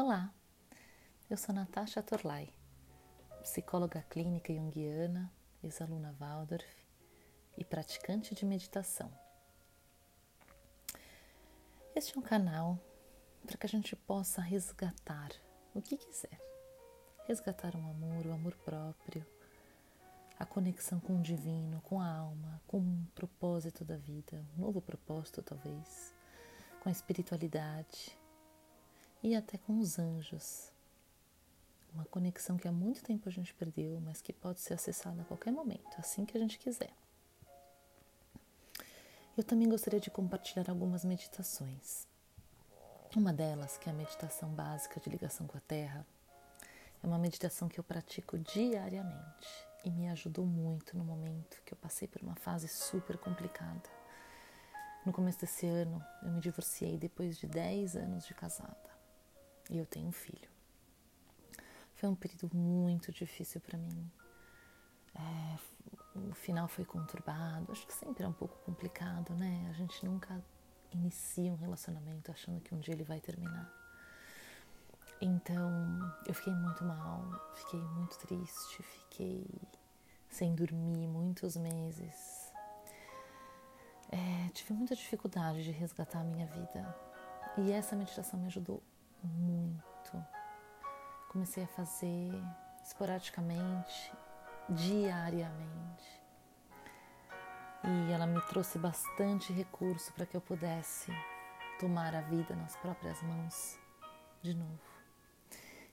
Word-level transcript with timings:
Olá, 0.00 0.32
eu 1.28 1.36
sou 1.36 1.52
Natasha 1.52 2.00
Torlai, 2.00 2.54
psicóloga 3.42 4.00
clínica 4.08 4.54
junguiana, 4.54 5.28
ex-aluna 5.60 6.14
Waldorf 6.20 6.64
e 7.56 7.64
praticante 7.64 8.32
de 8.32 8.44
meditação. 8.44 9.10
Este 11.96 12.14
é 12.14 12.20
um 12.20 12.22
canal 12.22 12.78
para 13.44 13.56
que 13.56 13.66
a 13.66 13.68
gente 13.68 13.96
possa 13.96 14.40
resgatar 14.40 15.32
o 15.74 15.82
que 15.82 15.96
quiser. 15.96 16.40
Resgatar 17.26 17.74
um 17.74 17.90
amor, 17.90 18.24
o 18.24 18.28
um 18.28 18.34
amor 18.34 18.54
próprio, 18.58 19.26
a 20.38 20.46
conexão 20.46 21.00
com 21.00 21.16
o 21.16 21.22
divino, 21.22 21.80
com 21.80 22.00
a 22.00 22.08
alma, 22.08 22.62
com 22.68 22.78
um 22.78 23.04
propósito 23.16 23.84
da 23.84 23.96
vida, 23.96 24.46
um 24.56 24.60
novo 24.60 24.80
propósito 24.80 25.42
talvez, 25.42 26.14
com 26.80 26.88
a 26.88 26.92
espiritualidade 26.92 28.16
e 29.22 29.34
até 29.34 29.58
com 29.58 29.78
os 29.78 29.98
anjos. 29.98 30.70
Uma 31.92 32.04
conexão 32.04 32.56
que 32.56 32.68
há 32.68 32.72
muito 32.72 33.02
tempo 33.02 33.28
a 33.28 33.32
gente 33.32 33.54
perdeu, 33.54 34.00
mas 34.00 34.20
que 34.20 34.32
pode 34.32 34.60
ser 34.60 34.74
acessada 34.74 35.22
a 35.22 35.24
qualquer 35.24 35.50
momento, 35.50 35.98
assim 35.98 36.24
que 36.24 36.36
a 36.36 36.40
gente 36.40 36.58
quiser. 36.58 36.92
Eu 39.36 39.44
também 39.44 39.68
gostaria 39.68 40.00
de 40.00 40.10
compartilhar 40.10 40.68
algumas 40.68 41.04
meditações. 41.04 42.06
Uma 43.16 43.32
delas, 43.32 43.78
que 43.78 43.88
é 43.88 43.92
a 43.92 43.94
meditação 43.94 44.50
básica 44.50 45.00
de 45.00 45.08
ligação 45.08 45.46
com 45.46 45.56
a 45.56 45.60
Terra, 45.60 46.06
é 47.02 47.06
uma 47.06 47.18
meditação 47.18 47.68
que 47.68 47.80
eu 47.80 47.84
pratico 47.84 48.38
diariamente 48.38 49.48
e 49.84 49.90
me 49.90 50.08
ajudou 50.08 50.44
muito 50.44 50.96
no 50.96 51.04
momento 51.04 51.62
que 51.64 51.72
eu 51.72 51.78
passei 51.78 52.06
por 52.06 52.20
uma 52.20 52.34
fase 52.34 52.68
super 52.68 53.16
complicada. 53.16 53.88
No 55.06 55.12
começo 55.12 55.40
desse 55.40 55.66
ano, 55.66 56.04
eu 56.22 56.30
me 56.30 56.40
divorciei 56.40 56.98
depois 56.98 57.38
de 57.38 57.46
10 57.46 57.96
anos 57.96 58.26
de 58.26 58.34
casada 58.34 58.87
e 59.68 59.78
eu 59.78 59.86
tenho 59.86 60.08
um 60.08 60.12
filho. 60.12 60.48
Foi 61.94 62.08
um 62.08 62.14
período 62.14 62.56
muito 62.56 63.10
difícil 63.10 63.60
para 63.60 63.76
mim. 63.76 64.10
É, 65.14 65.58
o 66.14 66.34
final 66.34 66.68
foi 66.68 66.84
conturbado, 66.84 67.72
acho 67.72 67.86
que 67.86 67.92
sempre 67.92 68.24
é 68.24 68.28
um 68.28 68.32
pouco 68.32 68.56
complicado, 68.64 69.34
né? 69.34 69.66
A 69.70 69.72
gente 69.72 70.04
nunca 70.04 70.42
inicia 70.92 71.52
um 71.52 71.56
relacionamento 71.56 72.30
achando 72.30 72.60
que 72.60 72.74
um 72.74 72.78
dia 72.78 72.94
ele 72.94 73.04
vai 73.04 73.20
terminar. 73.20 73.68
Então 75.20 76.14
eu 76.26 76.34
fiquei 76.34 76.52
muito 76.54 76.84
mal, 76.84 77.24
fiquei 77.56 77.80
muito 77.80 78.16
triste, 78.18 78.82
fiquei 78.82 79.44
sem 80.30 80.54
dormir 80.54 81.06
muitos 81.08 81.56
meses. 81.56 82.52
É, 84.10 84.48
tive 84.50 84.72
muita 84.72 84.94
dificuldade 84.94 85.64
de 85.64 85.70
resgatar 85.70 86.20
a 86.20 86.24
minha 86.24 86.46
vida 86.46 86.96
e 87.58 87.72
essa 87.72 87.96
meditação 87.96 88.38
me 88.38 88.46
ajudou 88.46 88.82
muito. 89.22 90.24
Comecei 91.28 91.64
a 91.64 91.68
fazer 91.68 92.32
esporadicamente, 92.82 94.12
diariamente. 94.68 96.22
E 97.84 98.12
ela 98.12 98.26
me 98.26 98.40
trouxe 98.46 98.78
bastante 98.78 99.52
recurso 99.52 100.12
para 100.12 100.26
que 100.26 100.36
eu 100.36 100.40
pudesse 100.40 101.12
tomar 101.78 102.14
a 102.14 102.20
vida 102.22 102.54
nas 102.56 102.76
próprias 102.76 103.22
mãos 103.22 103.78
de 104.42 104.54
novo. 104.54 104.80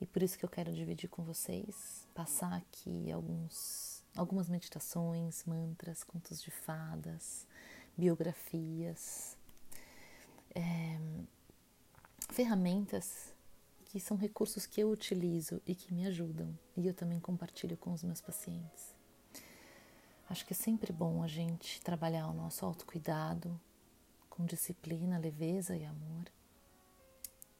E 0.00 0.06
por 0.06 0.22
isso 0.22 0.38
que 0.38 0.44
eu 0.44 0.48
quero 0.48 0.72
dividir 0.72 1.08
com 1.08 1.24
vocês, 1.24 2.06
passar 2.14 2.52
aqui 2.52 3.10
alguns, 3.10 4.04
algumas 4.16 4.48
meditações, 4.48 5.44
mantras, 5.44 6.04
contos 6.04 6.40
de 6.40 6.50
fadas, 6.50 7.46
biografias, 7.96 9.36
é, 10.54 10.98
ferramentas 12.28 13.34
que 13.86 13.98
são 13.98 14.16
recursos 14.16 14.66
que 14.66 14.80
eu 14.80 14.90
utilizo 14.90 15.60
e 15.66 15.74
que 15.74 15.92
me 15.92 16.06
ajudam 16.06 16.56
e 16.76 16.86
eu 16.86 16.94
também 16.94 17.18
compartilho 17.18 17.76
com 17.76 17.92
os 17.92 18.04
meus 18.04 18.20
pacientes. 18.20 18.94
Acho 20.28 20.44
que 20.44 20.52
é 20.52 20.56
sempre 20.56 20.92
bom 20.92 21.22
a 21.22 21.26
gente 21.26 21.80
trabalhar 21.80 22.28
o 22.28 22.34
nosso 22.34 22.64
autocuidado 22.64 23.58
com 24.28 24.44
disciplina, 24.44 25.18
leveza 25.18 25.74
e 25.74 25.84
amor. 25.84 26.30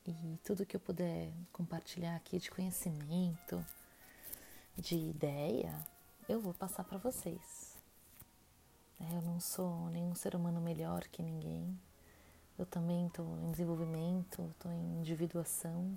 E 0.07 0.39
tudo 0.45 0.67
que 0.67 0.77
eu 0.77 0.81
puder 0.81 1.33
compartilhar 1.53 2.15
aqui 2.15 2.39
de 2.39 2.51
conhecimento, 2.51 3.65
de 4.77 4.97
ideia, 4.97 5.75
eu 6.29 6.41
vou 6.41 6.53
passar 6.53 6.85
para 6.85 6.99
vocês. 6.99 7.75
É, 9.01 9.17
eu 9.17 9.23
não 9.23 9.41
sou 9.41 9.89
nenhum 9.91 10.15
ser 10.15 10.35
humano 10.35 10.61
melhor 10.61 11.07
que 11.09 11.23
ninguém. 11.23 11.79
Eu 12.59 12.67
também 12.67 13.07
estou 13.07 13.25
em 13.39 13.53
desenvolvimento, 13.53 14.51
estou 14.51 14.73
em 14.73 14.99
individuação, 14.99 15.97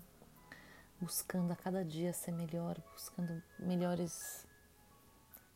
buscando 0.99 1.51
a 1.51 1.55
cada 1.55 1.83
dia 1.83 2.13
ser 2.13 2.31
melhor, 2.31 2.77
buscando 2.93 3.41
melhores 3.57 4.45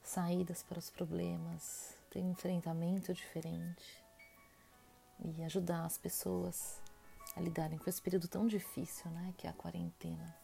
saídas 0.01 0.63
para 0.63 0.79
os 0.79 0.89
problemas, 0.89 1.95
ter 2.09 2.21
um 2.21 2.31
enfrentamento 2.31 3.13
diferente 3.13 4.03
e 5.23 5.43
ajudar 5.43 5.85
as 5.85 5.97
pessoas 5.97 6.81
a 7.35 7.39
lidarem 7.41 7.77
com 7.77 7.89
esse 7.89 8.01
período 8.01 8.27
tão 8.27 8.47
difícil, 8.47 9.09
né, 9.11 9.33
que 9.37 9.45
é 9.45 9.49
a 9.49 9.53
quarentena. 9.53 10.35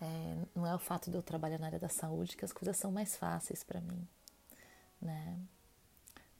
É, 0.00 0.46
não 0.54 0.66
é 0.66 0.74
o 0.74 0.78
fato 0.78 1.10
de 1.10 1.16
eu 1.16 1.22
trabalhar 1.22 1.58
na 1.58 1.66
área 1.66 1.78
da 1.78 1.88
saúde 1.88 2.36
que 2.36 2.44
as 2.44 2.52
coisas 2.52 2.76
são 2.78 2.90
mais 2.90 3.14
fáceis 3.14 3.62
para 3.62 3.80
mim? 3.80 4.08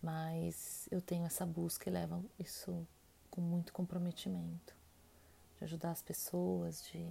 Mas 0.04 0.86
eu 0.90 1.00
tenho 1.00 1.24
essa 1.24 1.46
busca 1.46 1.88
e 1.88 1.92
levo 1.92 2.22
isso 2.38 2.86
com 3.30 3.40
muito 3.40 3.72
comprometimento 3.72 4.76
de 5.56 5.64
ajudar 5.64 5.92
as 5.92 6.02
pessoas, 6.02 6.84
de 6.92 7.08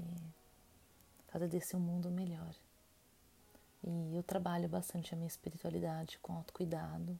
fazer 1.28 1.48
desse 1.48 1.76
um 1.76 1.80
mundo 1.80 2.12
melhor. 2.12 2.54
E 3.84 4.16
eu 4.16 4.22
trabalho 4.22 4.70
bastante 4.70 5.12
a 5.12 5.18
minha 5.18 5.28
espiritualidade 5.28 6.20
com 6.20 6.34
autocuidado. 6.34 7.20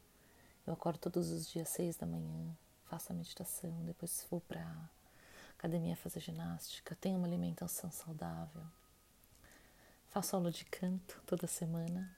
Eu 0.68 0.74
acordo 0.74 1.00
todos 1.00 1.32
os 1.32 1.50
dias 1.50 1.70
seis 1.70 1.98
da 1.98 2.06
manhã, 2.06 2.56
faço 2.86 3.12
a 3.12 3.16
meditação, 3.16 3.74
depois 3.84 4.28
vou 4.30 4.42
para 4.42 4.72
academia 5.58 5.96
fazer 5.96 6.20
ginástica, 6.20 6.96
tenho 7.02 7.18
uma 7.18 7.28
alimentação 7.28 7.90
saudável, 7.90 8.62
faço 10.12 10.36
aula 10.36 10.52
de 10.52 10.66
canto 10.66 11.20
toda 11.26 11.48
semana, 11.48 12.16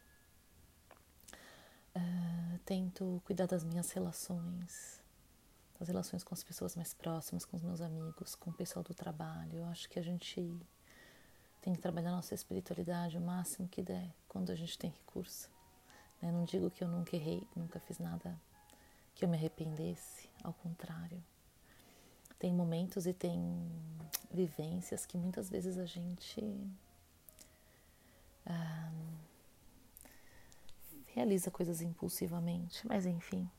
tento 2.65 3.21
cuidar 3.25 3.45
das 3.45 3.63
minhas 3.63 3.91
relações, 3.91 5.01
das 5.79 5.87
relações 5.87 6.23
com 6.23 6.33
as 6.33 6.43
pessoas 6.43 6.75
mais 6.75 6.93
próximas, 6.93 7.45
com 7.45 7.55
os 7.55 7.61
meus 7.61 7.79
amigos, 7.79 8.33
com 8.35 8.49
o 8.49 8.53
pessoal 8.53 8.83
do 8.83 8.93
trabalho. 8.93 9.59
Eu 9.59 9.65
acho 9.65 9.87
que 9.87 9.99
a 9.99 10.01
gente 10.01 10.41
tem 11.61 11.73
que 11.73 11.79
trabalhar 11.79 12.11
nossa 12.11 12.33
espiritualidade 12.33 13.17
o 13.17 13.21
máximo 13.21 13.67
que 13.67 13.83
der 13.83 14.13
quando 14.27 14.51
a 14.51 14.55
gente 14.55 14.77
tem 14.77 14.89
recurso. 14.89 15.49
Né? 16.21 16.31
Não 16.31 16.43
digo 16.43 16.71
que 16.71 16.83
eu 16.83 16.87
nunca 16.87 17.15
errei, 17.15 17.47
nunca 17.55 17.79
fiz 17.79 17.99
nada 17.99 18.39
que 19.13 19.23
eu 19.23 19.29
me 19.29 19.37
arrependesse, 19.37 20.29
ao 20.43 20.53
contrário. 20.53 21.23
Tem 22.37 22.53
momentos 22.53 23.07
e 23.07 23.13
tem 23.13 23.41
vivências 24.29 25.05
que 25.05 25.17
muitas 25.17 25.49
vezes 25.49 25.77
a 25.77 25.85
gente 25.85 26.41
ah, 28.45 28.91
realiza 31.15 31.49
coisas 31.49 31.81
impulsivamente, 31.81 32.85
mas 32.85 33.05
enfim, 33.05 33.49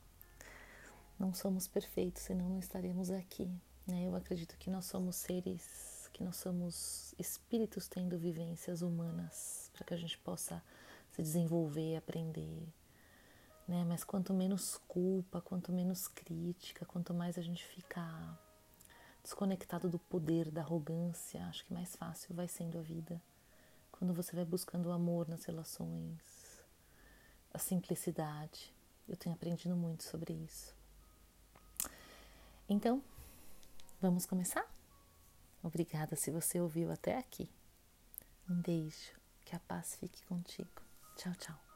não 1.19 1.33
somos 1.33 1.67
perfeitos, 1.67 2.21
senão 2.21 2.47
não 2.47 2.59
estaremos 2.59 3.09
aqui. 3.09 3.49
Né? 3.87 4.03
Eu 4.03 4.15
acredito 4.15 4.55
que 4.57 4.69
nós 4.69 4.85
somos 4.85 5.15
seres, 5.15 6.07
que 6.13 6.23
nós 6.23 6.35
somos 6.35 7.15
espíritos 7.17 7.87
tendo 7.87 8.15
vivências 8.15 8.83
humanas 8.83 9.71
para 9.73 9.83
que 9.83 9.93
a 9.95 9.97
gente 9.97 10.19
possa 10.19 10.63
se 11.11 11.21
desenvolver, 11.23 11.95
aprender. 11.95 12.67
Né? 13.67 13.83
Mas 13.85 14.03
quanto 14.03 14.35
menos 14.35 14.79
culpa, 14.87 15.41
quanto 15.41 15.71
menos 15.71 16.07
crítica, 16.07 16.85
quanto 16.85 17.11
mais 17.11 17.39
a 17.39 17.41
gente 17.41 17.65
ficar 17.65 18.39
desconectado 19.23 19.89
do 19.89 19.97
poder, 19.97 20.51
da 20.51 20.61
arrogância, 20.61 21.43
acho 21.47 21.65
que 21.65 21.73
mais 21.73 21.95
fácil 21.95 22.35
vai 22.35 22.47
sendo 22.47 22.77
a 22.77 22.81
vida. 22.83 23.19
Quando 23.91 24.13
você 24.13 24.35
vai 24.35 24.45
buscando 24.45 24.89
o 24.89 24.91
amor 24.91 25.27
nas 25.27 25.43
relações, 25.45 26.36
a 27.57 27.59
simplicidade. 27.59 28.73
Eu 29.09 29.17
tenho 29.17 29.35
aprendido 29.35 29.75
muito 29.75 30.03
sobre 30.03 30.33
isso. 30.33 30.75
Então, 32.69 33.03
vamos 33.99 34.25
começar? 34.25 34.65
Obrigada 35.63 36.15
se 36.15 36.29
você 36.31 36.61
ouviu 36.61 36.91
até 36.91 37.17
aqui. 37.17 37.49
Um 38.49 38.61
beijo, 38.61 39.11
que 39.43 39.55
a 39.55 39.59
paz 39.59 39.95
fique 39.95 40.23
contigo. 40.25 40.69
Tchau, 41.15 41.33
tchau. 41.35 41.66